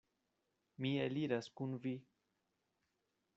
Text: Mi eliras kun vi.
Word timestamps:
Mi 0.85 0.91
eliras 1.03 1.51
kun 1.61 1.77
vi. 1.85 1.93